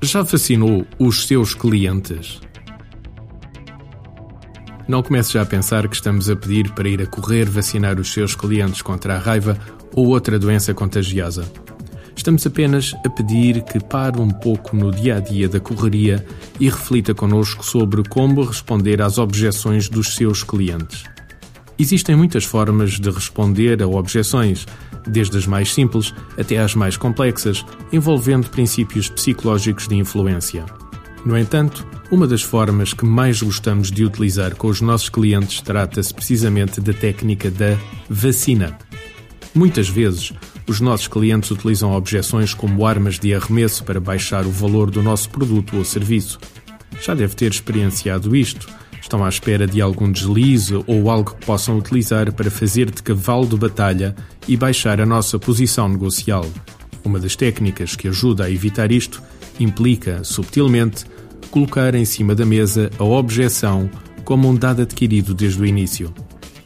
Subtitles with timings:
[0.00, 2.40] Já vacinou os seus clientes?
[4.88, 8.12] Não comece já a pensar que estamos a pedir para ir a correr vacinar os
[8.12, 9.56] seus clientes contra a raiva
[9.94, 11.50] ou outra doença contagiosa.
[12.16, 16.24] Estamos apenas a pedir que pare um pouco no dia a dia da correria
[16.60, 21.04] e reflita connosco sobre como responder às objeções dos seus clientes.
[21.78, 24.66] Existem muitas formas de responder a objeções,
[25.06, 30.64] desde as mais simples até às mais complexas, envolvendo princípios psicológicos de influência.
[31.24, 36.12] No entanto, uma das formas que mais gostamos de utilizar com os nossos clientes trata-se
[36.12, 37.78] precisamente da técnica da
[38.10, 38.76] vacina.
[39.54, 40.32] Muitas vezes,
[40.66, 45.30] os nossos clientes utilizam objeções como armas de arremesso para baixar o valor do nosso
[45.30, 46.38] produto ou serviço.
[47.00, 48.68] Já deve ter experienciado isto.
[49.02, 53.46] Estão à espera de algum deslize ou algo que possam utilizar para fazer de cavalo
[53.46, 54.14] de batalha
[54.46, 56.46] e baixar a nossa posição negocial.
[57.04, 59.20] Uma das técnicas que ajuda a evitar isto
[59.58, 61.04] implica, subtilmente,
[61.50, 63.90] colocar em cima da mesa a objeção
[64.24, 66.14] como um dado adquirido desde o início.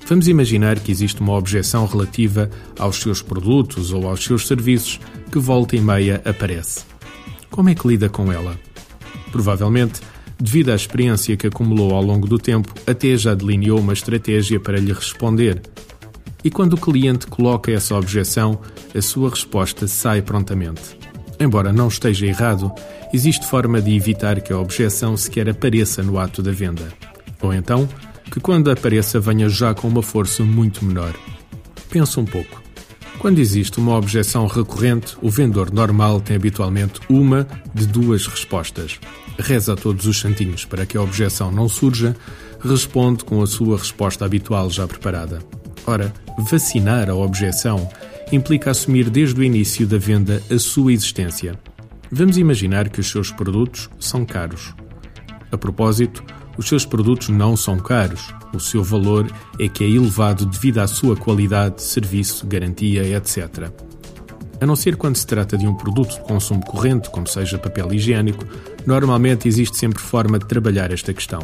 [0.06, 5.00] Vamos imaginar que existe uma objeção relativa aos seus produtos ou aos seus serviços
[5.32, 6.84] que volta e meia aparece.
[7.50, 8.56] Como é que lida com ela?
[9.32, 10.00] Provavelmente,
[10.38, 14.78] devido à experiência que acumulou ao longo do tempo, até já delineou uma estratégia para
[14.78, 15.60] lhe responder.
[16.44, 18.60] E quando o cliente coloca essa objeção,
[18.94, 20.96] a sua resposta sai prontamente.
[21.40, 22.72] Embora não esteja errado,
[23.12, 26.86] existe forma de evitar que a objeção sequer apareça no ato da venda.
[27.42, 27.88] Ou então,
[28.30, 31.14] que quando apareça venha já com uma força muito menor.
[31.90, 32.65] Pensa um pouco.
[33.18, 39.00] Quando existe uma objeção recorrente, o vendedor normal tem habitualmente uma de duas respostas.
[39.38, 42.14] Reza a todos os santinhos para que a objeção não surja,
[42.60, 45.40] responde com a sua resposta habitual já preparada.
[45.86, 46.12] Ora,
[46.50, 47.88] vacinar a objeção
[48.30, 51.58] implica assumir desde o início da venda a sua existência.
[52.10, 54.74] Vamos imaginar que os seus produtos são caros.
[55.50, 56.22] A propósito,
[56.56, 58.32] os seus produtos não são caros.
[58.52, 63.70] O seu valor é que é elevado devido à sua qualidade, serviço, garantia, etc.
[64.60, 67.92] A não ser quando se trata de um produto de consumo corrente, como seja papel
[67.92, 68.44] higiênico,
[68.86, 71.40] normalmente existe sempre forma de trabalhar esta questão.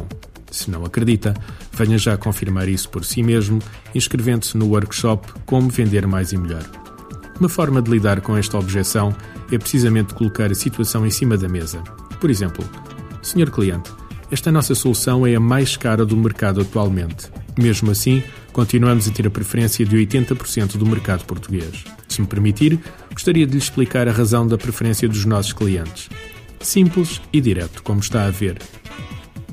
[0.49, 1.33] Se não acredita,
[1.73, 3.59] venha já confirmar isso por si mesmo,
[3.93, 6.63] inscrevendo-se no workshop Como Vender Mais e Melhor.
[7.39, 9.15] Uma forma de lidar com esta objeção
[9.51, 11.79] é precisamente colocar a situação em cima da mesa.
[12.19, 12.63] Por exemplo,
[13.21, 13.91] Senhor cliente,
[14.33, 17.29] esta nossa solução é a mais cara do mercado atualmente.
[17.55, 21.83] Mesmo assim, continuamos a ter a preferência de 80% do mercado português.
[22.09, 22.79] Se me permitir,
[23.11, 26.09] gostaria de lhe explicar a razão da preferência dos nossos clientes.
[26.59, 28.57] Simples e direto, como está a ver.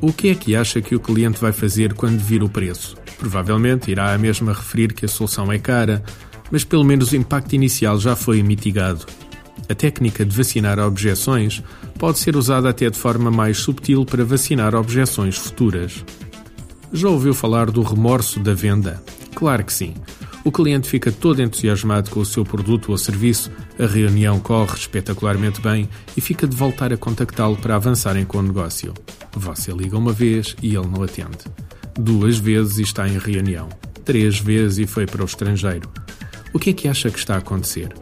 [0.01, 2.97] O que é que acha que o cliente vai fazer quando vir o preço?
[3.19, 6.03] Provavelmente irá a mesma referir que a solução é cara,
[6.51, 9.05] mas pelo menos o impacto inicial já foi mitigado.
[9.69, 11.63] A técnica de vacinar objeções
[11.99, 16.05] pode ser usada até de forma mais subtil para vacinar objeções futuras.
[16.93, 19.03] Já ouviu falar do remorso da venda?
[19.35, 19.95] Claro que sim.
[20.43, 25.61] O cliente fica todo entusiasmado com o seu produto ou serviço, a reunião corre espetacularmente
[25.61, 28.95] bem e fica de voltar a contactá-lo para avançarem com o negócio.
[29.33, 31.39] Você liga uma vez e ele não atende.
[31.95, 33.69] Duas vezes e está em reunião.
[34.05, 35.91] Três vezes e foi para o estrangeiro.
[36.53, 37.93] O que é que acha que está a acontecer?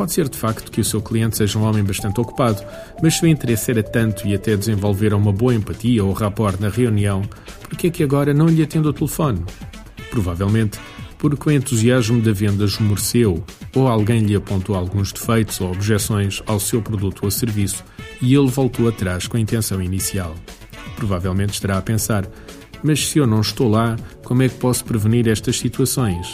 [0.00, 2.64] Pode ser de facto que o seu cliente seja um homem bastante ocupado,
[3.02, 6.70] mas se o interesse era tanto e até desenvolveram uma boa empatia ou rapport na
[6.70, 7.20] reunião,
[7.68, 9.44] por que é que agora não lhe atende o telefone?
[10.10, 10.78] Provavelmente
[11.18, 13.44] porque o entusiasmo da venda esmoreceu
[13.76, 17.84] ou alguém lhe apontou alguns defeitos ou objeções ao seu produto ou serviço
[18.22, 20.34] e ele voltou atrás com a intenção inicial.
[20.96, 22.26] Provavelmente estará a pensar:
[22.82, 26.26] mas se eu não estou lá, como é que posso prevenir estas situações?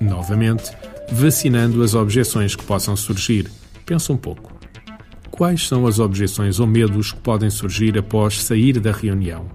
[0.00, 0.70] Novamente,
[1.10, 3.50] vacinando as objeções que possam surgir.
[3.84, 4.52] Pensa um pouco.
[5.30, 9.46] Quais são as objeções ou medos que podem surgir após sair da reunião?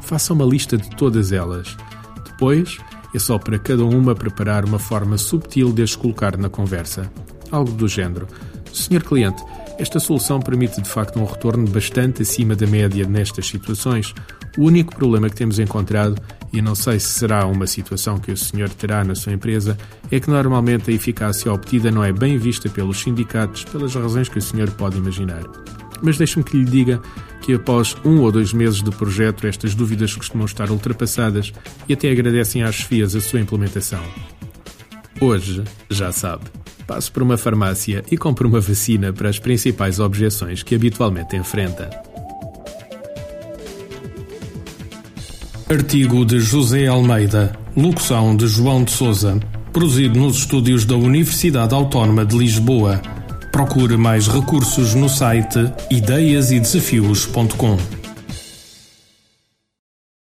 [0.00, 1.76] Faça uma lista de todas elas.
[2.24, 2.78] Depois,
[3.14, 7.10] é só para cada uma preparar uma forma subtil de as colocar na conversa.
[7.50, 8.26] Algo do género:
[8.72, 9.42] Senhor cliente,
[9.78, 14.14] esta solução permite de facto um retorno bastante acima da média nestas situações.
[14.56, 16.16] O único problema que temos encontrado,
[16.52, 19.76] e não sei se será uma situação que o senhor terá na sua empresa,
[20.10, 24.38] é que normalmente a eficácia obtida não é bem vista pelos sindicatos, pelas razões que
[24.38, 25.42] o senhor pode imaginar.
[26.02, 27.00] Mas deixe-me que lhe diga
[27.40, 31.52] que após um ou dois meses de projeto, estas dúvidas costumam estar ultrapassadas
[31.88, 34.02] e até agradecem às chefias a sua implementação.
[35.20, 36.63] Hoje, já sabe.
[36.86, 41.90] Passe por uma farmácia e compre uma vacina para as principais objeções que habitualmente enfrenta.
[45.70, 49.38] Artigo de José Almeida, locução de João de Souza,
[49.72, 53.00] produzido nos estúdios da Universidade Autónoma de Lisboa
[53.54, 58.03] Procure mais recursos no site ideiasedesafios.com.